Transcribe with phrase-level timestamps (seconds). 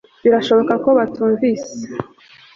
[0.23, 1.73] birashoboka ko batakumvise